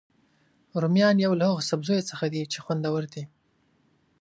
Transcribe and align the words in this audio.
رومیان 0.81 1.15
یو 1.25 1.33
له 1.39 1.45
هغوسبزیو 1.51 2.07
څخه 2.11 2.25
دي 2.33 2.43
چې 2.51 2.57
خوندور 2.63 3.03
دي 3.13 3.23